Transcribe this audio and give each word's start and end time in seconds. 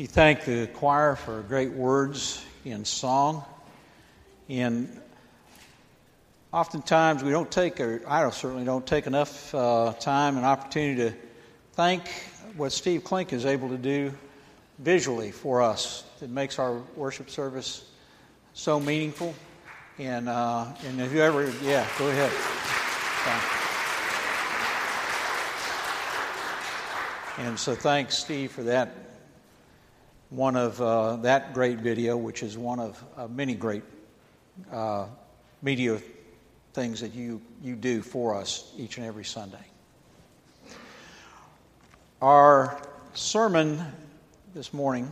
You 0.00 0.06
thank 0.06 0.46
the 0.46 0.66
choir 0.66 1.14
for 1.14 1.42
great 1.42 1.72
words 1.72 2.42
in 2.64 2.86
song. 2.86 3.44
And 4.48 4.98
oftentimes 6.54 7.22
we 7.22 7.30
don't 7.30 7.50
take, 7.50 7.78
or 7.80 8.00
I 8.08 8.30
certainly 8.30 8.64
don't 8.64 8.86
take 8.86 9.06
enough 9.06 9.54
uh, 9.54 9.92
time 10.00 10.38
and 10.38 10.46
opportunity 10.46 11.10
to 11.10 11.16
thank 11.74 12.08
what 12.56 12.72
Steve 12.72 13.04
Klink 13.04 13.34
is 13.34 13.44
able 13.44 13.68
to 13.68 13.76
do 13.76 14.14
visually 14.78 15.32
for 15.32 15.60
us. 15.60 16.02
It 16.22 16.30
makes 16.30 16.58
our 16.58 16.78
worship 16.96 17.28
service 17.28 17.84
so 18.54 18.80
meaningful. 18.80 19.34
And, 19.98 20.30
uh, 20.30 20.64
and 20.86 20.98
if 20.98 21.12
you 21.12 21.20
ever, 21.20 21.52
yeah, 21.62 21.86
go 21.98 22.08
ahead. 22.08 22.32
And 27.36 27.58
so 27.58 27.74
thanks, 27.74 28.16
Steve, 28.16 28.50
for 28.52 28.62
that 28.62 29.09
one 30.30 30.54
of 30.54 30.80
uh, 30.80 31.16
that 31.16 31.52
great 31.52 31.78
video, 31.78 32.16
which 32.16 32.42
is 32.42 32.56
one 32.56 32.78
of 32.78 33.04
uh, 33.16 33.26
many 33.26 33.54
great 33.54 33.82
uh, 34.72 35.06
media 35.60 36.00
things 36.72 37.00
that 37.00 37.12
you, 37.14 37.42
you 37.62 37.74
do 37.74 38.00
for 38.00 38.36
us 38.36 38.72
each 38.78 38.96
and 38.96 39.06
every 39.06 39.24
Sunday. 39.24 39.58
Our 42.22 42.80
sermon 43.14 43.84
this 44.54 44.72
morning 44.72 45.10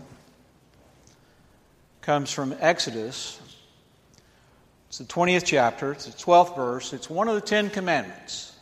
comes 2.01 2.31
from 2.31 2.55
Exodus. 2.61 3.41
It's 4.89 4.99
the 4.99 5.05
20th 5.05 5.45
chapter, 5.45 5.93
it's 5.93 6.07
the 6.07 6.13
12th 6.13 6.55
verse, 6.55 6.93
it's 6.93 7.11
one 7.11 7.29
of 7.29 7.35
the 7.35 7.41
Ten 7.41 7.71
Commandments. 7.71 8.55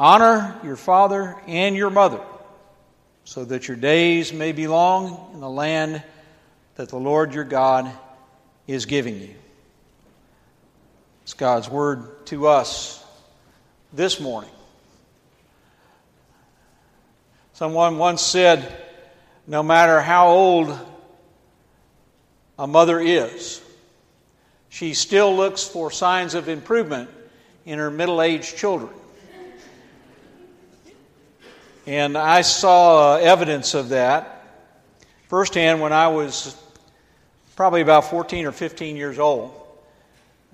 Honor 0.00 0.58
your 0.64 0.76
father 0.76 1.36
and 1.46 1.76
your 1.76 1.90
mother 1.90 2.20
so 3.28 3.44
that 3.44 3.68
your 3.68 3.76
days 3.76 4.32
may 4.32 4.52
be 4.52 4.66
long 4.66 5.32
in 5.34 5.40
the 5.40 5.50
land 5.50 6.02
that 6.76 6.88
the 6.88 6.96
Lord 6.96 7.34
your 7.34 7.44
God 7.44 7.92
is 8.66 8.86
giving 8.86 9.20
you. 9.20 9.34
It's 11.24 11.34
God's 11.34 11.68
word 11.68 12.24
to 12.28 12.46
us 12.46 13.04
this 13.92 14.18
morning. 14.18 14.48
Someone 17.52 17.98
once 17.98 18.22
said, 18.22 18.74
no 19.46 19.62
matter 19.62 20.00
how 20.00 20.28
old 20.28 20.78
a 22.58 22.66
mother 22.66 22.98
is, 22.98 23.60
she 24.70 24.94
still 24.94 25.36
looks 25.36 25.62
for 25.64 25.90
signs 25.90 26.32
of 26.32 26.48
improvement 26.48 27.10
in 27.66 27.78
her 27.78 27.90
middle 27.90 28.22
aged 28.22 28.56
children. 28.56 28.94
And 31.88 32.18
I 32.18 32.42
saw 32.42 33.14
uh, 33.14 33.16
evidence 33.16 33.72
of 33.72 33.88
that 33.88 34.44
firsthand 35.28 35.80
when 35.80 35.90
I 35.90 36.08
was 36.08 36.54
probably 37.56 37.80
about 37.80 38.10
14 38.10 38.44
or 38.44 38.52
15 38.52 38.94
years 38.94 39.18
old. 39.18 39.58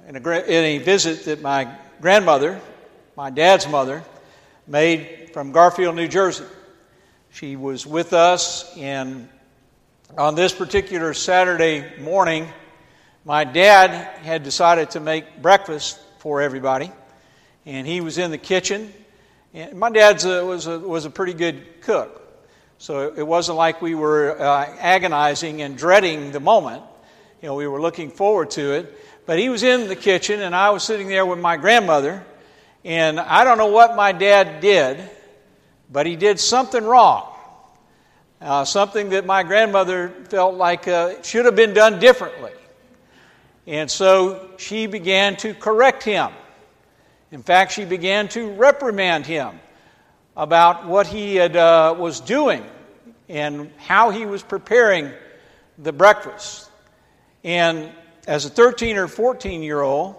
In 0.06 0.14
a, 0.14 0.20
in 0.20 0.64
a 0.64 0.78
visit 0.78 1.24
that 1.24 1.42
my 1.42 1.68
grandmother, 2.00 2.60
my 3.16 3.30
dad's 3.30 3.66
mother, 3.66 4.04
made 4.68 5.30
from 5.32 5.50
Garfield, 5.50 5.96
New 5.96 6.06
Jersey. 6.06 6.44
She 7.32 7.56
was 7.56 7.84
with 7.84 8.12
us, 8.12 8.72
and 8.78 9.28
on 10.16 10.36
this 10.36 10.52
particular 10.52 11.14
Saturday 11.14 11.98
morning, 11.98 12.46
my 13.24 13.42
dad 13.42 14.18
had 14.18 14.44
decided 14.44 14.90
to 14.90 15.00
make 15.00 15.42
breakfast 15.42 15.98
for 16.18 16.40
everybody, 16.40 16.92
and 17.66 17.88
he 17.88 18.00
was 18.00 18.18
in 18.18 18.30
the 18.30 18.38
kitchen 18.38 18.92
and 19.54 19.78
my 19.78 19.88
dad 19.88 20.22
was 20.24 20.66
a, 20.66 20.80
was 20.80 21.04
a 21.04 21.10
pretty 21.10 21.32
good 21.32 21.80
cook. 21.80 22.20
So 22.78 23.14
it 23.16 23.26
wasn't 23.26 23.56
like 23.56 23.80
we 23.80 23.94
were 23.94 24.36
uh, 24.38 24.66
agonizing 24.80 25.62
and 25.62 25.78
dreading 25.78 26.32
the 26.32 26.40
moment. 26.40 26.82
You 27.40 27.48
know, 27.48 27.54
we 27.54 27.68
were 27.68 27.80
looking 27.80 28.10
forward 28.10 28.50
to 28.52 28.72
it. 28.72 28.98
But 29.26 29.38
he 29.38 29.48
was 29.48 29.62
in 29.62 29.86
the 29.86 29.96
kitchen, 29.96 30.40
and 30.40 30.56
I 30.56 30.70
was 30.70 30.82
sitting 30.82 31.06
there 31.06 31.24
with 31.24 31.38
my 31.38 31.56
grandmother. 31.56 32.24
And 32.84 33.20
I 33.20 33.44
don't 33.44 33.56
know 33.56 33.68
what 33.68 33.94
my 33.94 34.10
dad 34.10 34.60
did, 34.60 34.98
but 35.90 36.04
he 36.04 36.16
did 36.16 36.40
something 36.40 36.84
wrong. 36.84 37.32
Uh, 38.40 38.64
something 38.64 39.10
that 39.10 39.24
my 39.24 39.44
grandmother 39.44 40.08
felt 40.28 40.56
like 40.56 40.88
uh, 40.88 41.22
should 41.22 41.44
have 41.44 41.56
been 41.56 41.72
done 41.74 42.00
differently. 42.00 42.52
And 43.66 43.90
so 43.90 44.50
she 44.58 44.86
began 44.86 45.36
to 45.36 45.54
correct 45.54 46.02
him. 46.02 46.30
In 47.34 47.42
fact, 47.42 47.72
she 47.72 47.84
began 47.84 48.28
to 48.28 48.52
reprimand 48.52 49.26
him 49.26 49.58
about 50.36 50.86
what 50.86 51.08
he 51.08 51.34
had, 51.34 51.56
uh, 51.56 51.92
was 51.98 52.20
doing 52.20 52.64
and 53.28 53.72
how 53.76 54.10
he 54.10 54.24
was 54.24 54.44
preparing 54.44 55.10
the 55.76 55.92
breakfast. 55.92 56.70
And 57.42 57.90
as 58.28 58.44
a 58.44 58.50
13 58.50 58.98
or 58.98 59.08
14 59.08 59.64
year 59.64 59.80
old, 59.80 60.14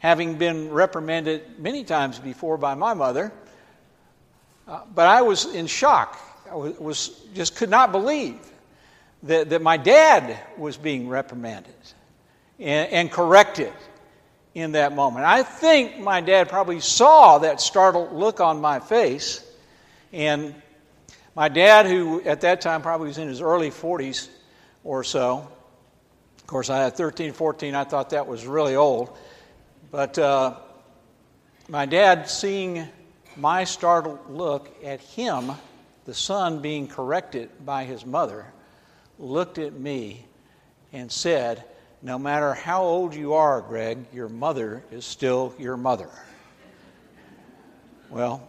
having 0.00 0.36
been 0.36 0.68
reprimanded 0.72 1.60
many 1.60 1.84
times 1.84 2.18
before 2.18 2.56
by 2.56 2.74
my 2.74 2.92
mother, 2.92 3.32
uh, 4.66 4.80
but 4.92 5.06
I 5.06 5.22
was 5.22 5.44
in 5.54 5.68
shock. 5.68 6.18
I 6.50 6.56
was, 6.56 6.76
was, 6.80 7.08
just 7.34 7.54
could 7.54 7.70
not 7.70 7.92
believe 7.92 8.40
that, 9.22 9.50
that 9.50 9.62
my 9.62 9.76
dad 9.76 10.36
was 10.56 10.76
being 10.76 11.08
reprimanded 11.08 11.72
and, 12.58 12.90
and 12.90 13.12
corrected 13.12 13.72
in 14.54 14.72
that 14.72 14.94
moment. 14.94 15.24
I 15.24 15.42
think 15.42 15.98
my 15.98 16.20
dad 16.20 16.48
probably 16.48 16.80
saw 16.80 17.38
that 17.38 17.60
startled 17.60 18.12
look 18.12 18.40
on 18.40 18.60
my 18.60 18.80
face. 18.80 19.44
And 20.12 20.54
my 21.36 21.48
dad, 21.48 21.86
who 21.86 22.22
at 22.22 22.40
that 22.40 22.60
time 22.60 22.82
probably 22.82 23.08
was 23.08 23.18
in 23.18 23.28
his 23.28 23.40
early 23.40 23.70
40s 23.70 24.28
or 24.84 25.04
so, 25.04 25.48
of 26.38 26.46
course, 26.46 26.70
I 26.70 26.78
had 26.78 26.96
13, 26.96 27.32
14, 27.32 27.74
I 27.74 27.84
thought 27.84 28.10
that 28.10 28.26
was 28.26 28.46
really 28.46 28.74
old. 28.74 29.16
But 29.90 30.18
uh, 30.18 30.56
my 31.68 31.86
dad, 31.86 32.28
seeing 32.28 32.88
my 33.36 33.64
startled 33.64 34.30
look 34.30 34.74
at 34.82 35.00
him, 35.00 35.52
the 36.06 36.14
son 36.14 36.60
being 36.60 36.88
corrected 36.88 37.50
by 37.64 37.84
his 37.84 38.06
mother, 38.06 38.46
looked 39.18 39.58
at 39.58 39.74
me 39.74 40.24
and 40.92 41.12
said, 41.12 41.64
no 42.02 42.18
matter 42.18 42.54
how 42.54 42.82
old 42.82 43.14
you 43.14 43.34
are, 43.34 43.60
Greg, 43.60 43.98
your 44.12 44.28
mother 44.28 44.82
is 44.92 45.04
still 45.04 45.54
your 45.58 45.76
mother. 45.76 46.10
Well, 48.10 48.46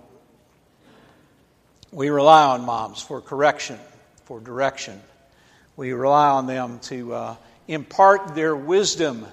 we 1.91 2.09
rely 2.09 2.45
on 2.45 2.65
moms 2.65 3.01
for 3.01 3.21
correction, 3.21 3.79
for 4.25 4.39
direction. 4.39 5.01
We 5.75 5.93
rely 5.93 6.27
on 6.29 6.45
them 6.45 6.79
to 6.83 7.13
uh, 7.13 7.35
impart 7.67 8.35
their 8.35 8.55
wisdom 8.55 9.25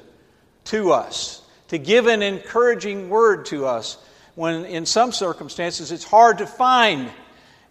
to 0.65 0.93
us, 0.93 1.43
to 1.69 1.79
give 1.79 2.07
an 2.07 2.23
encouraging 2.23 3.11
word 3.11 3.47
to 3.47 3.67
us 3.67 3.99
when, 4.35 4.65
in 4.65 4.87
some 4.87 5.13
circumstances, 5.13 5.93
it's 5.93 6.05
hard 6.05 6.39
to 6.39 6.47
find 6.47 7.11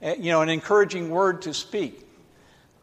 uh, 0.01 0.13
you 0.19 0.31
know, 0.31 0.41
an 0.41 0.49
encouraging 0.49 1.09
word 1.09 1.41
to 1.43 1.53
speak. 1.53 2.01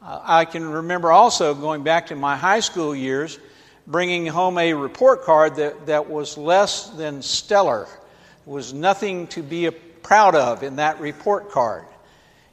Uh, 0.02 0.20
I 0.22 0.44
can 0.44 0.68
remember 0.68 1.12
also 1.12 1.54
going 1.54 1.84
back 1.84 2.08
to 2.08 2.16
my 2.16 2.36
high 2.36 2.60
school 2.60 2.94
years 2.94 3.38
bringing 3.86 4.26
home 4.26 4.58
a 4.58 4.74
report 4.74 5.22
card 5.24 5.56
that, 5.56 5.86
that 5.86 6.08
was 6.08 6.38
less 6.38 6.88
than 6.90 7.22
stellar, 7.22 7.84
it 7.84 8.50
was 8.50 8.72
nothing 8.72 9.26
to 9.28 9.42
be 9.42 9.70
proud 9.70 10.34
of 10.34 10.62
in 10.62 10.76
that 10.76 11.00
report 11.00 11.50
card. 11.50 11.84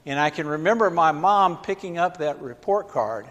And 0.06 0.20
I 0.20 0.30
can 0.30 0.48
remember 0.48 0.90
my 0.90 1.12
mom 1.12 1.58
picking 1.58 1.98
up 1.98 2.18
that 2.18 2.42
report 2.42 2.90
card 2.90 3.28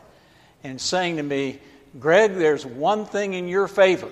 and 0.62 0.80
saying 0.80 1.16
to 1.16 1.22
me, 1.22 1.60
Greg, 1.98 2.34
there's 2.34 2.66
one 2.66 3.04
thing 3.06 3.34
in 3.34 3.48
your 3.48 3.66
favor. 3.66 4.10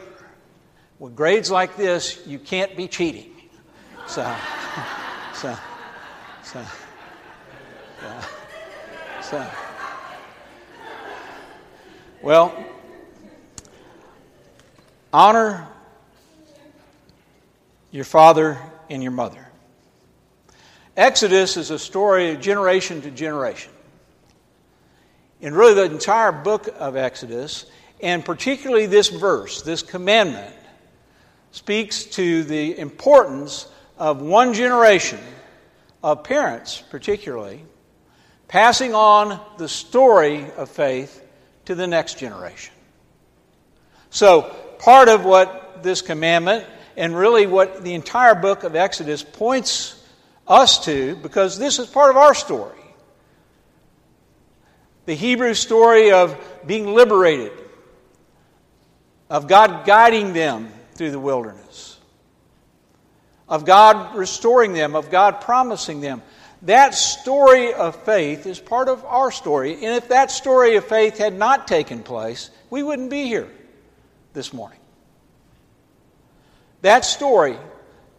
With 0.98 1.14
grades 1.14 1.50
like 1.50 1.76
this, 1.76 2.26
you 2.26 2.38
can't 2.38 2.76
be 2.76 2.88
cheating. 2.88 3.30
So, 4.06 4.22
so, 5.34 5.56
so, 6.42 6.64
so, 8.00 8.20
so. 9.22 9.46
Well, 12.22 12.66
Honor 15.16 15.66
your 17.90 18.04
father 18.04 18.58
and 18.90 19.02
your 19.02 19.12
mother. 19.12 19.48
Exodus 20.94 21.56
is 21.56 21.70
a 21.70 21.78
story 21.78 22.32
of 22.32 22.40
generation 22.42 23.00
to 23.00 23.10
generation. 23.10 23.72
And 25.40 25.56
really, 25.56 25.72
the 25.72 25.84
entire 25.84 26.32
book 26.32 26.68
of 26.78 26.96
Exodus, 26.96 27.64
and 28.02 28.22
particularly 28.22 28.84
this 28.84 29.08
verse, 29.08 29.62
this 29.62 29.80
commandment, 29.80 30.54
speaks 31.50 32.04
to 32.04 32.44
the 32.44 32.78
importance 32.78 33.68
of 33.96 34.20
one 34.20 34.52
generation 34.52 35.20
of 36.02 36.24
parents, 36.24 36.84
particularly, 36.90 37.64
passing 38.48 38.94
on 38.94 39.40
the 39.56 39.66
story 39.66 40.44
of 40.58 40.68
faith 40.68 41.26
to 41.64 41.74
the 41.74 41.86
next 41.86 42.18
generation. 42.18 42.74
So, 44.10 44.54
part 44.78 45.08
of 45.08 45.24
what 45.24 45.82
this 45.82 46.02
commandment 46.02 46.66
and 46.96 47.16
really 47.16 47.46
what 47.46 47.82
the 47.82 47.94
entire 47.94 48.34
book 48.34 48.64
of 48.64 48.74
Exodus 48.74 49.22
points 49.22 50.02
us 50.46 50.84
to, 50.84 51.16
because 51.16 51.58
this 51.58 51.78
is 51.78 51.86
part 51.86 52.10
of 52.10 52.16
our 52.16 52.34
story. 52.34 52.78
The 55.06 55.14
Hebrew 55.14 55.54
story 55.54 56.10
of 56.10 56.36
being 56.66 56.94
liberated, 56.94 57.52
of 59.30 59.46
God 59.46 59.86
guiding 59.86 60.32
them 60.32 60.72
through 60.94 61.10
the 61.10 61.20
wilderness, 61.20 61.98
of 63.48 63.64
God 63.64 64.16
restoring 64.16 64.72
them, 64.72 64.96
of 64.96 65.10
God 65.10 65.40
promising 65.40 66.00
them. 66.00 66.22
That 66.62 66.94
story 66.94 67.74
of 67.74 67.94
faith 68.04 68.46
is 68.46 68.58
part 68.58 68.88
of 68.88 69.04
our 69.04 69.30
story. 69.30 69.74
And 69.74 69.94
if 69.94 70.08
that 70.08 70.30
story 70.30 70.76
of 70.76 70.84
faith 70.84 71.18
had 71.18 71.34
not 71.34 71.68
taken 71.68 72.02
place, 72.02 72.50
we 72.70 72.82
wouldn't 72.82 73.10
be 73.10 73.26
here 73.26 73.48
this 74.36 74.52
morning. 74.52 74.78
That 76.82 77.06
story 77.06 77.56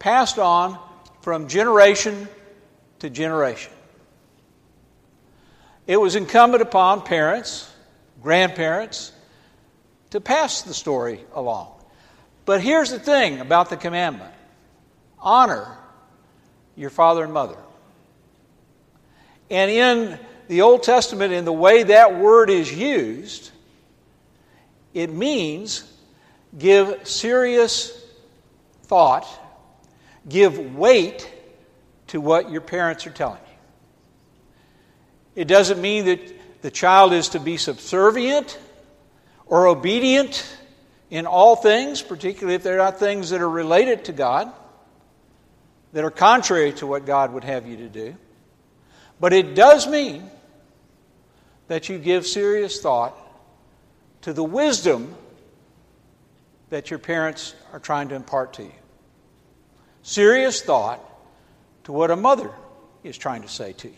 passed 0.00 0.36
on 0.36 0.76
from 1.22 1.46
generation 1.46 2.28
to 2.98 3.08
generation. 3.08 3.72
It 5.86 5.96
was 5.96 6.16
incumbent 6.16 6.60
upon 6.60 7.02
parents, 7.02 7.72
grandparents, 8.20 9.12
to 10.10 10.20
pass 10.20 10.62
the 10.62 10.74
story 10.74 11.20
along. 11.34 11.72
But 12.44 12.62
here's 12.62 12.90
the 12.90 12.98
thing 12.98 13.38
about 13.38 13.70
the 13.70 13.76
commandment 13.76 14.34
honor 15.20 15.78
your 16.74 16.90
father 16.90 17.22
and 17.22 17.32
mother. 17.32 17.58
And 19.50 19.70
in 19.70 20.18
the 20.48 20.62
Old 20.62 20.82
Testament, 20.82 21.32
in 21.32 21.44
the 21.44 21.52
way 21.52 21.84
that 21.84 22.18
word 22.18 22.50
is 22.50 22.74
used, 22.74 23.52
it 24.92 25.10
means 25.12 25.84
give 26.56 27.06
serious 27.06 27.92
thought, 28.84 29.26
give 30.28 30.76
weight 30.76 31.30
to 32.08 32.20
what 32.20 32.50
your 32.50 32.60
parents 32.60 33.06
are 33.06 33.10
telling 33.10 33.40
you. 33.48 35.42
It 35.42 35.48
doesn't 35.48 35.80
mean 35.80 36.06
that 36.06 36.62
the 36.62 36.70
child 36.70 37.12
is 37.12 37.30
to 37.30 37.40
be 37.40 37.56
subservient 37.56 38.58
or 39.46 39.66
obedient 39.66 40.56
in 41.10 41.26
all 41.26 41.56
things, 41.56 42.02
particularly 42.02 42.54
if 42.54 42.62
they're 42.62 42.78
not 42.78 42.98
things 42.98 43.30
that 43.30 43.40
are 43.40 43.48
related 43.48 44.06
to 44.06 44.12
God, 44.12 44.52
that 45.92 46.04
are 46.04 46.10
contrary 46.10 46.72
to 46.72 46.86
what 46.86 47.06
God 47.06 47.32
would 47.32 47.44
have 47.44 47.66
you 47.66 47.76
to 47.78 47.88
do. 47.88 48.16
But 49.20 49.32
it 49.32 49.54
does 49.54 49.86
mean 49.86 50.30
that 51.68 51.88
you 51.88 51.98
give 51.98 52.26
serious 52.26 52.80
thought 52.80 53.16
to 54.22 54.32
the 54.32 54.44
wisdom 54.44 55.14
that 56.70 56.90
your 56.90 56.98
parents 56.98 57.54
are 57.72 57.78
trying 57.78 58.08
to 58.08 58.14
impart 58.14 58.54
to 58.54 58.62
you. 58.62 58.72
Serious 60.02 60.60
thought 60.62 61.00
to 61.84 61.92
what 61.92 62.10
a 62.10 62.16
mother 62.16 62.50
is 63.02 63.16
trying 63.16 63.42
to 63.42 63.48
say 63.48 63.72
to 63.74 63.88
you. 63.88 63.94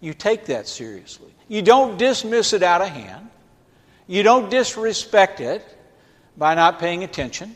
You 0.00 0.14
take 0.14 0.46
that 0.46 0.66
seriously. 0.66 1.32
You 1.48 1.62
don't 1.62 1.98
dismiss 1.98 2.52
it 2.52 2.62
out 2.62 2.80
of 2.80 2.88
hand. 2.88 3.28
You 4.06 4.22
don't 4.22 4.50
disrespect 4.50 5.40
it 5.40 5.64
by 6.36 6.54
not 6.54 6.78
paying 6.78 7.04
attention. 7.04 7.54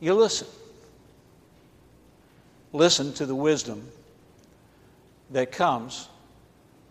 You 0.00 0.14
listen. 0.14 0.46
Listen 2.72 3.12
to 3.14 3.26
the 3.26 3.34
wisdom 3.34 3.88
that 5.30 5.50
comes 5.50 6.08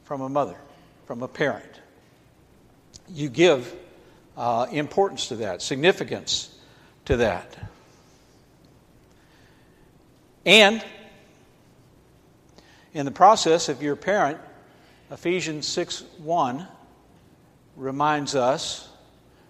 from 0.04 0.22
a 0.22 0.30
mother, 0.30 0.58
from 1.06 1.24
a 1.24 1.28
parent. 1.28 1.80
You 3.08 3.30
give 3.30 3.74
uh, 4.40 4.68
importance 4.72 5.28
to 5.28 5.36
that, 5.36 5.62
significance 5.62 6.50
to 7.04 7.18
that. 7.18 7.58
And 10.46 10.84
in 12.94 13.06
the 13.06 13.12
process, 13.12 13.68
if 13.68 13.82
you're 13.82 13.96
a 13.96 13.98
parent, 13.98 14.40
Ephesians 15.12 15.68
6 15.68 16.04
1 16.20 16.66
reminds 17.76 18.34
us 18.34 18.88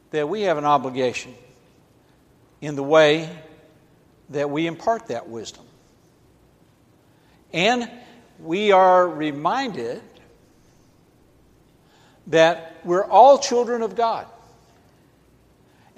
that 0.10 0.28
we 0.28 0.42
have 0.42 0.58
an 0.58 0.66
obligation 0.66 1.36
in 2.60 2.76
the 2.76 2.84
way 2.84 3.30
that 4.32 4.50
we 4.50 4.66
impart 4.66 5.08
that 5.08 5.30
wisdom. 5.30 5.66
And 7.54 7.90
we 8.40 8.72
are 8.72 9.08
reminded 9.08 10.02
that 12.28 12.78
we're 12.84 13.06
all 13.06 13.38
children 13.38 13.84
of 13.84 13.96
God. 13.96 14.26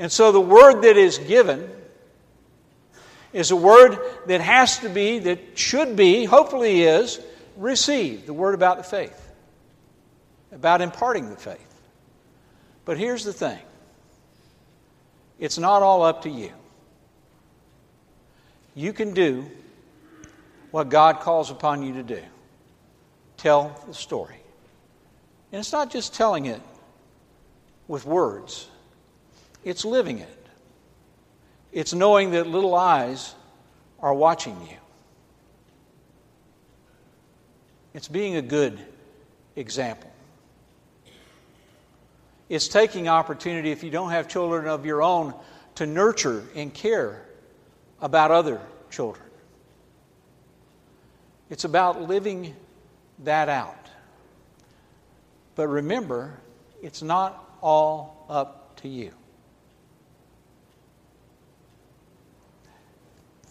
And 0.01 0.12
so 0.12 0.31
the 0.31 0.42
word 0.42 0.81
that 0.81 0.98
is 0.98 1.19
given 1.19 1.69
is 3.33 3.51
a 3.51 3.56
word 3.56 4.00
that 4.25 4.42
has 4.42 4.80
to 4.80 4.89
be, 4.89 5.19
that 5.19 5.59
should 5.59 5.95
be, 5.95 6.25
hopefully 6.25 6.81
is, 6.81 7.19
received. 7.56 8.25
The 8.25 8.33
word 8.33 8.56
about 8.56 8.77
the 8.77 8.83
faith, 8.83 9.31
about 10.51 10.81
imparting 10.81 11.30
the 11.30 11.36
faith. 11.36 11.81
But 12.83 12.98
here's 12.98 13.24
the 13.24 13.31
thing 13.31 13.59
it's 15.38 15.59
not 15.59 15.83
all 15.83 16.01
up 16.01 16.24
to 16.24 16.31
you. 16.31 16.51
You 18.74 18.94
can 18.94 19.13
do 19.13 19.45
what 20.71 20.89
God 20.89 21.19
calls 21.19 21.51
upon 21.51 21.83
you 21.83 21.94
to 21.94 22.03
do 22.03 22.24
tell 23.38 23.80
the 23.86 23.94
story. 23.94 24.42
And 25.51 25.59
it's 25.59 25.71
not 25.71 25.92
just 25.92 26.15
telling 26.15 26.48
it 26.48 26.62
with 27.88 28.03
words, 28.03 28.68
it's 29.63 29.85
living 29.85 30.19
it. 30.19 30.47
It's 31.71 31.93
knowing 31.93 32.31
that 32.31 32.47
little 32.47 32.75
eyes 32.75 33.33
are 33.99 34.13
watching 34.13 34.59
you. 34.69 34.77
It's 37.93 38.07
being 38.07 38.35
a 38.35 38.41
good 38.41 38.79
example. 39.55 40.11
It's 42.49 42.67
taking 42.67 43.07
opportunity, 43.07 43.71
if 43.71 43.83
you 43.83 43.91
don't 43.91 44.11
have 44.11 44.27
children 44.27 44.67
of 44.67 44.85
your 44.85 45.01
own, 45.01 45.33
to 45.75 45.85
nurture 45.85 46.43
and 46.55 46.73
care 46.73 47.25
about 48.01 48.31
other 48.31 48.59
children. 48.89 49.25
It's 51.49 51.63
about 51.63 52.01
living 52.01 52.55
that 53.23 53.47
out. 53.47 53.89
But 55.55 55.67
remember, 55.67 56.39
it's 56.81 57.01
not 57.01 57.57
all 57.61 58.25
up 58.29 58.75
to 58.81 58.87
you. 58.87 59.11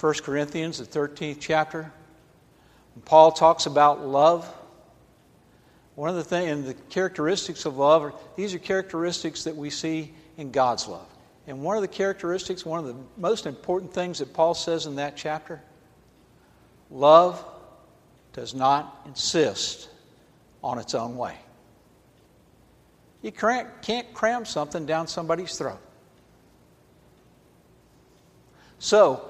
1 0.00 0.14
Corinthians, 0.23 0.79
the 0.79 0.87
13th 0.87 1.37
chapter, 1.40 1.92
Paul 3.04 3.33
talks 3.33 3.66
about 3.66 4.07
love. 4.07 4.50
One 5.95 6.09
of 6.09 6.16
the 6.16 6.25
things, 6.25 6.50
and 6.50 6.64
the 6.64 6.75
characteristics 6.75 7.66
of 7.66 7.76
love, 7.76 8.02
are, 8.02 8.14
these 8.35 8.54
are 8.54 8.59
characteristics 8.59 9.45
that 9.45 9.54
we 9.54 9.69
see 9.69 10.14
in 10.38 10.52
God's 10.52 10.88
love. 10.88 11.07
And 11.47 11.62
one 11.62 11.76
of 11.76 11.83
the 11.83 11.88
characteristics, 11.88 12.64
one 12.64 12.78
of 12.80 12.87
the 12.87 12.97
most 13.19 13.45
important 13.45 13.92
things 13.92 14.21
that 14.21 14.33
Paul 14.33 14.54
says 14.54 14.87
in 14.87 14.97
that 14.97 15.16
chapter, 15.16 15.61
love 16.90 17.45
does 18.33 18.54
not 18.54 19.02
insist 19.04 19.90
on 20.64 20.78
its 20.78 20.95
own 20.95 21.16
way. 21.16 21.37
You 23.21 23.33
can't 23.33 24.14
cram 24.14 24.47
something 24.47 24.87
down 24.87 25.09
somebody's 25.09 25.59
throat. 25.59 25.80
So, 28.78 29.29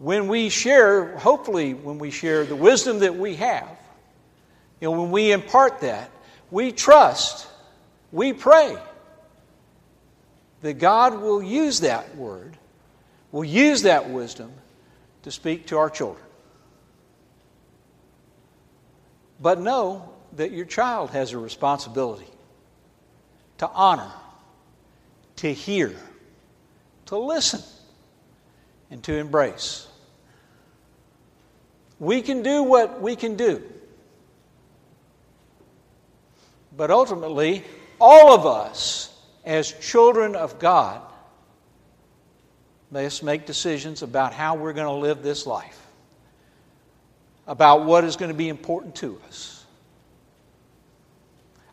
when 0.00 0.28
we 0.28 0.48
share, 0.48 1.14
hopefully, 1.18 1.74
when 1.74 1.98
we 1.98 2.10
share 2.10 2.46
the 2.46 2.56
wisdom 2.56 3.00
that 3.00 3.14
we 3.14 3.34
have, 3.34 3.68
you 4.80 4.88
know, 4.90 4.98
when 4.98 5.10
we 5.10 5.30
impart 5.30 5.82
that, 5.82 6.10
we 6.50 6.72
trust, 6.72 7.46
we 8.10 8.32
pray 8.32 8.78
that 10.62 10.78
God 10.78 11.20
will 11.20 11.42
use 11.42 11.80
that 11.80 12.16
word, 12.16 12.56
will 13.30 13.44
use 13.44 13.82
that 13.82 14.08
wisdom 14.08 14.50
to 15.24 15.30
speak 15.30 15.66
to 15.66 15.76
our 15.76 15.90
children. 15.90 16.24
But 19.38 19.60
know 19.60 20.14
that 20.36 20.50
your 20.50 20.64
child 20.64 21.10
has 21.10 21.32
a 21.32 21.38
responsibility 21.38 22.30
to 23.58 23.68
honor, 23.68 24.12
to 25.36 25.52
hear, 25.52 25.94
to 27.04 27.18
listen, 27.18 27.60
and 28.90 29.02
to 29.04 29.14
embrace. 29.14 29.88
We 32.00 32.22
can 32.22 32.42
do 32.42 32.64
what 32.64 33.00
we 33.00 33.14
can 33.14 33.36
do. 33.36 33.62
But 36.76 36.90
ultimately, 36.90 37.62
all 38.00 38.34
of 38.34 38.46
us, 38.46 39.16
as 39.44 39.70
children 39.70 40.34
of 40.34 40.58
God, 40.58 41.02
must 42.90 43.22
make 43.22 43.46
decisions 43.46 44.02
about 44.02 44.32
how 44.32 44.56
we're 44.56 44.72
going 44.72 44.86
to 44.86 45.00
live 45.00 45.22
this 45.22 45.46
life 45.46 45.80
about 47.50 47.84
what 47.84 48.04
is 48.04 48.14
going 48.14 48.30
to 48.30 48.36
be 48.36 48.48
important 48.48 48.94
to 48.94 49.20
us, 49.26 49.64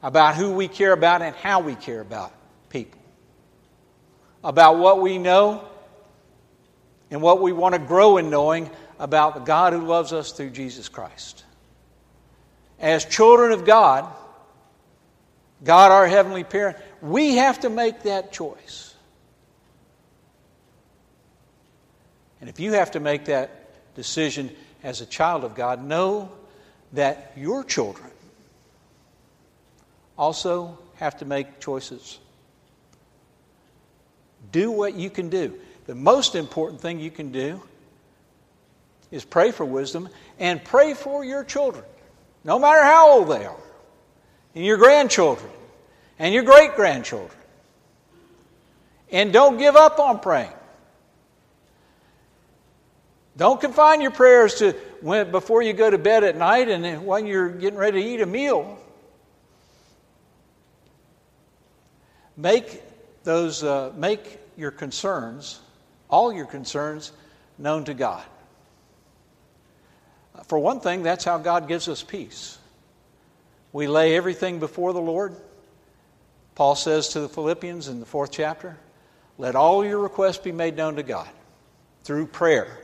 about 0.02 0.36
who 0.36 0.52
we 0.52 0.68
care 0.68 0.92
about 0.92 1.22
and 1.22 1.36
how 1.36 1.60
we 1.60 1.76
care 1.76 2.02
about 2.02 2.34
people, 2.70 3.00
about 4.44 4.80
what 4.80 5.00
we 5.00 5.20
know 5.20 5.64
and 7.12 7.22
what 7.22 7.42
we 7.42 7.54
want 7.54 7.74
to 7.74 7.80
grow 7.80 8.18
in 8.18 8.32
knowing 8.32 8.72
about 9.00 9.36
the 9.36 9.42
God 9.42 9.74
who 9.74 9.86
loves 9.86 10.14
us 10.14 10.32
through 10.32 10.52
Jesus 10.52 10.90
Christ. 10.90 11.44
as 12.80 13.06
children 13.06 13.52
of 13.52 13.66
God, 13.66 14.08
God 15.64 15.92
our 15.92 16.08
Heavenly 16.08 16.44
Parent, 16.44 16.78
we 17.02 17.38
have 17.38 17.62
to 17.62 17.70
make 17.70 18.04
that 18.04 18.32
choice. 18.32 18.94
And 22.40 22.50
if 22.50 22.60
you 22.60 22.74
have 22.74 22.92
to 22.92 23.00
make 23.00 23.26
that 23.26 23.96
decision 23.96 24.52
as 24.84 25.02
a 25.02 25.06
child 25.06 25.44
of 25.44 25.56
God, 25.56 25.84
know 25.84 26.32
that 26.94 27.34
your 27.36 27.64
children 27.64 28.12
also 30.18 30.78
have 30.96 31.18
to 31.18 31.26
make 31.26 31.60
choices. 31.60 32.20
Do 34.52 34.72
what 34.72 34.94
you 34.94 35.10
can 35.10 35.30
do. 35.30 35.60
The 35.88 35.96
most 35.96 36.36
important 36.36 36.82
thing 36.82 37.00
you 37.00 37.12
can 37.12 37.32
do 37.32 37.62
is 39.12 39.24
pray 39.24 39.52
for 39.52 39.66
wisdom 39.66 40.10
and 40.40 40.64
pray 40.64 40.94
for 40.94 41.24
your 41.24 41.44
children, 41.44 41.86
no 42.44 42.60
matter 42.60 42.84
how 42.84 43.10
old 43.12 43.30
they 43.30 43.46
are, 43.46 43.56
and 44.56 44.66
your 44.66 44.78
grandchildren, 44.78 45.50
and 46.20 46.34
your 46.34 46.44
great 46.44 46.76
grandchildren. 46.76 47.32
And 49.12 49.32
don't 49.32 49.58
give 49.58 49.76
up 49.76 50.00
on 50.00 50.20
praying. 50.20 50.52
Don't 53.38 53.62
confine 53.62 54.02
your 54.02 54.12
prayers 54.12 54.56
to 54.56 54.74
when, 55.02 55.32
before 55.32 55.62
you 55.62 55.74
go 55.74 55.90
to 55.90 55.98
bed 55.98 56.24
at 56.24 56.36
night 56.36 56.70
and 56.70 57.06
when 57.06 57.28
you're 57.28 57.50
getting 57.50 57.78
ready 57.78 58.02
to 58.02 58.10
eat 58.10 58.22
a 58.22 58.26
meal. 58.26 58.80
Make 62.36 62.82
those, 63.24 63.64
uh, 63.64 63.94
make 63.96 64.40
your 64.58 64.72
concerns, 64.72 65.60
all 66.10 66.34
your 66.34 66.46
concerns, 66.46 67.12
known 67.58 67.86
to 67.86 67.94
God. 67.94 68.24
For 70.46 70.60
one 70.60 70.80
thing, 70.80 71.04
that's 71.04 71.26
how 71.26 71.38
God 71.38 71.68
gives 71.68 71.88
us 71.88 72.04
peace. 72.04 72.58
We 73.74 73.88
lay 73.88 74.16
everything 74.16 74.60
before 74.60 74.94
the 74.94 75.02
Lord. 75.02 75.36
Paul 76.56 76.76
says 76.76 77.10
to 77.10 77.20
the 77.20 77.30
Philippians 77.30 77.88
in 77.88 78.00
the 78.00 78.06
fourth 78.06 78.32
chapter, 78.32 78.78
let 79.38 79.56
all 79.56 79.86
your 79.86 80.00
requests 80.00 80.40
be 80.40 80.52
made 80.52 80.76
known 80.76 80.96
to 80.96 81.04
God 81.04 81.30
through 82.04 82.28
prayer 82.28 82.80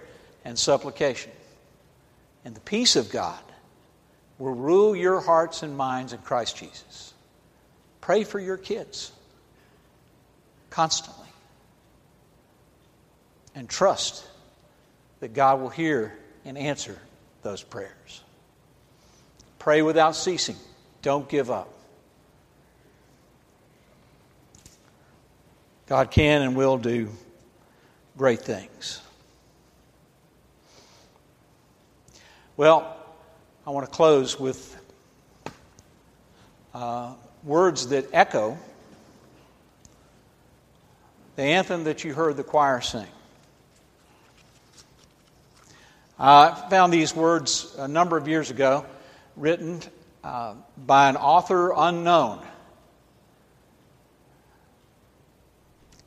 and 0.46 0.58
supplication. 0.58 1.32
And 2.46 2.56
the 2.56 2.62
peace 2.62 2.96
of 2.96 3.10
God 3.10 3.40
will 4.38 4.54
rule 4.54 4.96
your 4.96 5.22
hearts 5.22 5.64
and 5.64 5.76
minds 5.76 6.14
in 6.14 6.20
Christ 6.20 6.58
Jesus. 6.58 7.14
Pray 8.02 8.24
for 8.24 8.40
your 8.40 8.58
kids 8.58 9.12
constantly. 10.70 11.28
And 13.56 13.70
trust 13.70 14.26
that 15.22 15.34
God 15.34 15.62
will 15.62 15.70
hear 15.70 16.18
and 16.44 16.58
answer 16.58 17.00
those 17.44 17.62
prayers. 17.62 18.24
Pray 19.60 19.82
without 19.82 20.16
ceasing. 20.16 20.56
Don't 21.02 21.28
give 21.30 21.52
up. 21.52 21.70
God 25.88 26.12
can 26.12 26.42
and 26.42 26.56
will 26.56 26.78
do 26.78 27.10
great 28.18 28.42
things. 28.42 29.02
Well, 32.56 32.98
I 33.66 33.72
want 33.72 33.86
to 33.86 33.92
close 33.92 34.40
with 34.40 34.80
uh, 36.74 37.14
words 37.44 37.88
that 37.90 38.08
echo 38.14 38.58
the 41.36 41.44
anthem 41.44 41.86
that 41.86 42.04
you 42.04 42.14
heard 42.14 42.38
the 42.38 42.44
choir 42.44 42.82
sing. 42.82 43.08
I 46.26 46.56
found 46.70 46.94
these 46.94 47.14
words 47.14 47.76
a 47.78 47.86
number 47.86 48.16
of 48.16 48.30
years 48.30 48.50
ago, 48.50 48.86
written 49.36 49.82
uh, 50.24 50.54
by 50.78 51.10
an 51.10 51.18
author 51.18 51.74
unknown, 51.76 52.42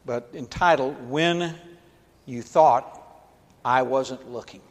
but 0.06 0.30
entitled 0.32 1.10
When 1.10 1.54
You 2.24 2.40
Thought 2.40 2.98
I 3.62 3.82
Wasn't 3.82 4.32
Looking. 4.32 4.62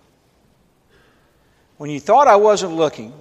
When 1.77 1.91
you 1.91 1.99
thought 1.99 2.27
I 2.27 2.37
wasn't 2.37 2.73
looking, 2.73 3.13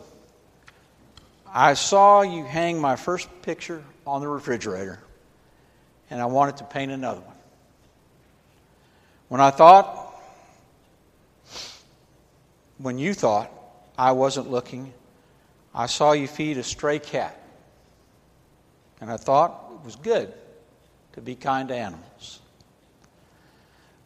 I 1.46 1.74
saw 1.74 2.22
you 2.22 2.42
hang 2.44 2.80
my 2.80 2.96
first 2.96 3.28
picture 3.42 3.84
on 4.06 4.22
the 4.22 4.28
refrigerator, 4.28 4.98
and 6.08 6.22
I 6.22 6.24
wanted 6.24 6.56
to 6.56 6.64
paint 6.64 6.90
another 6.90 7.20
one. 7.20 7.36
When 9.28 9.42
I 9.42 9.50
thought, 9.50 10.03
when 12.78 12.98
you 12.98 13.14
thought 13.14 13.50
I 13.96 14.12
wasn't 14.12 14.50
looking, 14.50 14.92
I 15.74 15.86
saw 15.86 16.12
you 16.12 16.28
feed 16.28 16.58
a 16.58 16.62
stray 16.62 16.98
cat. 16.98 17.40
And 19.00 19.10
I 19.10 19.16
thought 19.16 19.70
it 19.74 19.84
was 19.84 19.96
good 19.96 20.32
to 21.12 21.20
be 21.20 21.34
kind 21.34 21.68
to 21.68 21.74
animals. 21.74 22.40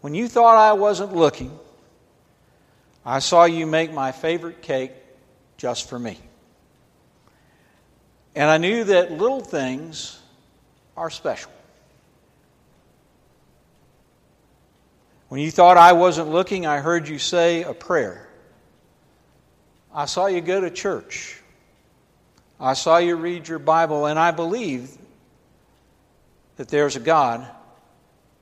When 0.00 0.14
you 0.14 0.28
thought 0.28 0.56
I 0.56 0.74
wasn't 0.74 1.14
looking, 1.14 1.56
I 3.04 3.18
saw 3.18 3.44
you 3.44 3.66
make 3.66 3.92
my 3.92 4.12
favorite 4.12 4.62
cake 4.62 4.92
just 5.56 5.88
for 5.88 5.98
me. 5.98 6.18
And 8.34 8.48
I 8.48 8.58
knew 8.58 8.84
that 8.84 9.10
little 9.10 9.40
things 9.40 10.20
are 10.96 11.10
special. 11.10 11.50
When 15.28 15.40
you 15.40 15.50
thought 15.50 15.76
I 15.76 15.92
wasn't 15.92 16.28
looking, 16.30 16.66
I 16.66 16.78
heard 16.78 17.08
you 17.08 17.18
say 17.18 17.62
a 17.62 17.74
prayer. 17.74 18.27
I 19.92 20.04
saw 20.04 20.26
you 20.26 20.40
go 20.40 20.60
to 20.60 20.70
church. 20.70 21.40
I 22.60 22.74
saw 22.74 22.98
you 22.98 23.16
read 23.16 23.48
your 23.48 23.58
Bible, 23.58 24.06
and 24.06 24.18
I 24.18 24.30
believe 24.30 24.90
that 26.56 26.68
there's 26.68 26.96
a 26.96 27.00
God 27.00 27.46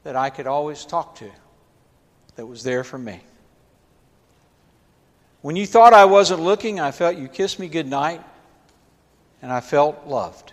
that 0.05 0.17
I 0.17 0.31
could 0.31 0.47
always 0.47 0.85
talk 0.85 1.17
to 1.17 1.31
that 2.37 2.47
was 2.47 2.63
there 2.63 2.85
for 2.85 2.99
me. 2.99 3.21
When 5.43 5.55
you 5.55 5.67
thought 5.67 5.93
I 5.93 6.07
wasn't 6.07 6.41
looking, 6.41 6.81
I 6.81 6.91
felt 6.91 7.17
you 7.17 7.29
kiss 7.29 7.59
me 7.59 7.69
goodnight, 7.69 8.23
and 9.43 9.53
I 9.53 9.61
felt 9.61 10.07
loved. 10.07 10.53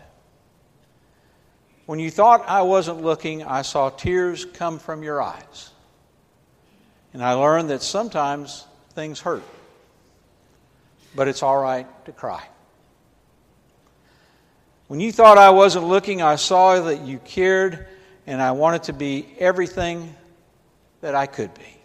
When 1.85 1.99
you 1.99 2.11
thought 2.11 2.47
I 2.47 2.61
wasn't 2.61 3.01
looking, 3.01 3.43
I 3.43 3.61
saw 3.61 3.89
tears 3.89 4.45
come 4.45 4.79
from 4.79 5.03
your 5.03 5.21
eyes. 5.21 5.71
And 7.13 7.23
I 7.23 7.33
learned 7.33 7.69
that 7.69 7.81
sometimes 7.81 8.65
things 8.93 9.19
hurt, 9.19 9.43
but 11.15 11.27
it's 11.27 11.43
all 11.43 11.57
right 11.57 11.87
to 12.05 12.11
cry. 12.11 12.43
When 14.87 14.99
you 14.99 15.11
thought 15.11 15.37
I 15.37 15.49
wasn't 15.49 15.85
looking, 15.85 16.21
I 16.21 16.35
saw 16.35 16.79
that 16.81 17.01
you 17.01 17.19
cared, 17.19 17.87
and 18.27 18.41
I 18.41 18.51
wanted 18.51 18.83
to 18.83 18.93
be 18.93 19.27
everything 19.39 20.15
that 21.01 21.15
I 21.15 21.25
could 21.25 21.53
be. 21.53 21.77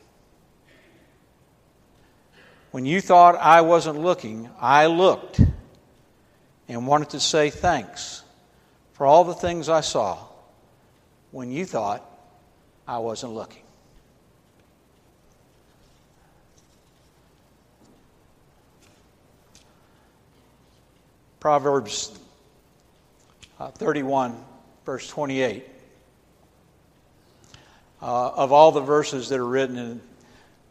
When 2.70 2.84
you 2.84 3.00
thought 3.00 3.36
I 3.36 3.62
wasn't 3.62 3.98
looking, 3.98 4.50
I 4.60 4.86
looked 4.86 5.40
and 6.68 6.86
wanted 6.86 7.10
to 7.10 7.20
say 7.20 7.50
thanks 7.50 8.22
for 8.92 9.06
all 9.06 9.24
the 9.24 9.34
things 9.34 9.68
I 9.68 9.80
saw 9.80 10.18
when 11.30 11.50
you 11.50 11.64
thought 11.64 12.04
I 12.86 12.98
wasn't 12.98 13.32
looking. 13.32 13.62
Proverbs 21.40 22.18
uh, 23.60 23.70
31, 23.70 24.36
verse 24.84 25.08
28. 25.08 25.64
Uh, 28.00 28.28
of 28.30 28.52
all 28.52 28.72
the 28.72 28.80
verses 28.80 29.28
that 29.28 29.38
are 29.38 29.46
written 29.46 29.76
in, 29.76 30.00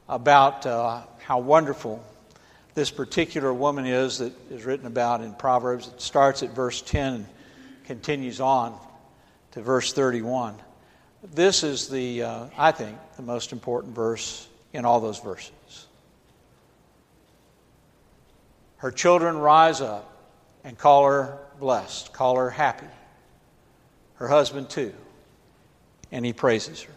about 0.09 0.65
uh, 0.65 1.01
how 1.19 1.39
wonderful 1.39 2.03
this 2.73 2.91
particular 2.91 3.53
woman 3.53 3.85
is 3.85 4.19
that 4.19 4.31
is 4.49 4.63
written 4.63 4.85
about 4.87 5.21
in 5.21 5.33
Proverbs. 5.33 5.87
It 5.87 6.01
starts 6.01 6.43
at 6.43 6.51
verse 6.51 6.81
10 6.81 7.13
and 7.13 7.25
continues 7.85 8.39
on 8.39 8.77
to 9.51 9.61
verse 9.61 9.93
31. 9.93 10.55
This 11.33 11.63
is 11.63 11.89
the, 11.89 12.23
uh, 12.23 12.45
I 12.57 12.71
think, 12.71 12.97
the 13.15 13.23
most 13.23 13.51
important 13.51 13.95
verse 13.95 14.47
in 14.73 14.85
all 14.85 14.99
those 14.99 15.19
verses. 15.19 15.51
Her 18.77 18.91
children 18.91 19.37
rise 19.37 19.81
up 19.81 20.16
and 20.67 20.77
call 20.77 21.05
her 21.05 21.37
blessed, 21.61 22.11
call 22.11 22.35
her 22.35 22.49
happy. 22.49 22.89
Her 24.15 24.27
husband, 24.27 24.69
too. 24.69 24.93
And 26.11 26.25
he 26.25 26.33
praises 26.33 26.81
her. 26.81 26.93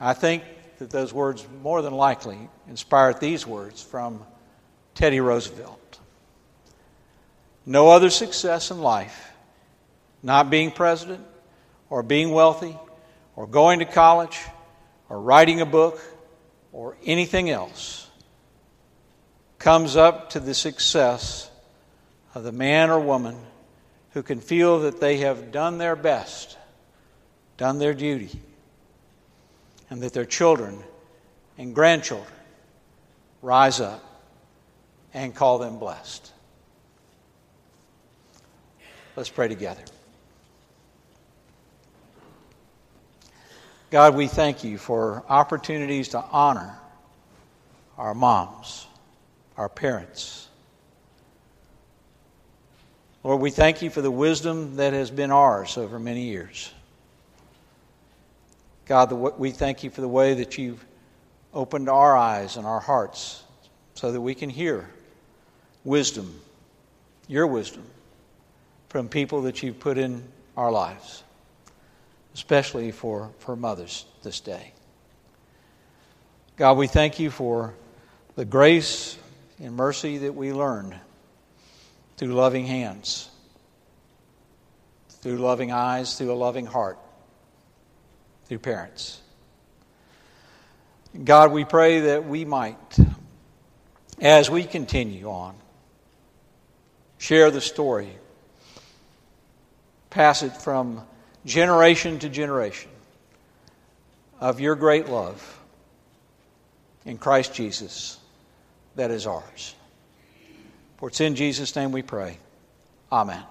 I 0.00 0.14
think 0.14 0.44
that 0.78 0.88
those 0.88 1.12
words 1.12 1.46
more 1.62 1.82
than 1.82 1.92
likely 1.92 2.48
inspired 2.70 3.20
these 3.20 3.46
words 3.46 3.82
from 3.82 4.24
Teddy 4.94 5.20
Roosevelt. 5.20 5.98
No 7.66 7.90
other 7.90 8.08
success 8.08 8.70
in 8.70 8.80
life, 8.80 9.32
not 10.22 10.48
being 10.48 10.70
president, 10.70 11.22
or 11.90 12.02
being 12.02 12.30
wealthy, 12.30 12.78
or 13.36 13.46
going 13.46 13.80
to 13.80 13.84
college, 13.84 14.40
or 15.10 15.20
writing 15.20 15.60
a 15.60 15.66
book, 15.66 16.00
or 16.72 16.96
anything 17.04 17.50
else, 17.50 18.08
comes 19.62 19.94
up 19.96 20.30
to 20.30 20.40
the 20.40 20.54
success 20.54 21.48
of 22.34 22.42
the 22.42 22.50
man 22.50 22.90
or 22.90 22.98
woman 22.98 23.36
who 24.10 24.20
can 24.20 24.40
feel 24.40 24.80
that 24.80 25.00
they 25.00 25.18
have 25.18 25.52
done 25.52 25.78
their 25.78 25.94
best, 25.94 26.58
done 27.58 27.78
their 27.78 27.94
duty, 27.94 28.40
and 29.88 30.02
that 30.02 30.12
their 30.12 30.24
children 30.24 30.82
and 31.58 31.76
grandchildren 31.76 32.26
rise 33.40 33.80
up 33.80 34.02
and 35.14 35.32
call 35.32 35.58
them 35.58 35.78
blessed. 35.78 36.32
Let's 39.14 39.30
pray 39.30 39.46
together. 39.46 39.84
God, 43.90 44.16
we 44.16 44.26
thank 44.26 44.64
you 44.64 44.76
for 44.76 45.22
opportunities 45.28 46.08
to 46.08 46.18
honor 46.18 46.76
our 47.96 48.12
moms, 48.12 48.88
our 49.56 49.68
parents. 49.68 50.48
Lord, 53.22 53.40
we 53.40 53.50
thank 53.50 53.82
you 53.82 53.90
for 53.90 54.02
the 54.02 54.10
wisdom 54.10 54.76
that 54.76 54.92
has 54.92 55.10
been 55.10 55.30
ours 55.30 55.76
over 55.76 55.98
many 55.98 56.22
years. 56.22 56.72
God, 58.86 59.12
we 59.12 59.52
thank 59.52 59.84
you 59.84 59.90
for 59.90 60.00
the 60.00 60.08
way 60.08 60.34
that 60.34 60.58
you've 60.58 60.84
opened 61.54 61.88
our 61.88 62.16
eyes 62.16 62.56
and 62.56 62.66
our 62.66 62.80
hearts 62.80 63.42
so 63.94 64.10
that 64.10 64.20
we 64.20 64.34
can 64.34 64.50
hear 64.50 64.90
wisdom, 65.84 66.40
your 67.28 67.46
wisdom, 67.46 67.84
from 68.88 69.08
people 69.08 69.42
that 69.42 69.62
you've 69.62 69.78
put 69.78 69.98
in 69.98 70.24
our 70.56 70.72
lives 70.72 71.22
especially 72.34 72.90
for, 72.90 73.30
for 73.38 73.56
mothers 73.56 74.06
this 74.22 74.40
day. 74.40 74.72
God, 76.56 76.76
we 76.76 76.86
thank 76.86 77.18
you 77.18 77.30
for 77.30 77.74
the 78.36 78.44
grace 78.44 79.16
and 79.62 79.76
mercy 79.76 80.18
that 80.18 80.34
we 80.34 80.52
learned 80.52 80.92
through 82.16 82.34
loving 82.34 82.66
hands, 82.66 83.30
through 85.08 85.38
loving 85.38 85.70
eyes, 85.70 86.18
through 86.18 86.32
a 86.32 86.34
loving 86.34 86.66
heart, 86.66 86.98
through 88.46 88.58
parents. 88.58 89.20
God, 91.24 91.52
we 91.52 91.64
pray 91.64 92.00
that 92.00 92.26
we 92.26 92.44
might, 92.44 92.98
as 94.20 94.50
we 94.50 94.64
continue 94.64 95.30
on, 95.30 95.54
share 97.18 97.52
the 97.52 97.60
story, 97.60 98.10
pass 100.10 100.42
it 100.42 100.56
from 100.56 101.02
generation 101.46 102.18
to 102.18 102.28
generation 102.28 102.90
of 104.40 104.58
your 104.58 104.74
great 104.74 105.08
love 105.08 105.60
in 107.04 107.16
Christ 107.16 107.54
Jesus 107.54 108.18
that 108.96 109.10
is 109.10 109.26
ours. 109.26 109.74
For 110.98 111.08
it's 111.08 111.20
in 111.20 111.34
Jesus' 111.34 111.74
name 111.74 111.92
we 111.92 112.02
pray. 112.02 112.38
Amen. 113.10 113.42